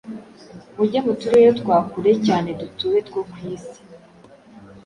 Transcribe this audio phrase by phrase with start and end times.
[0.75, 3.79] Mujye mu turere twa kure cyane dutuwe two ku isi,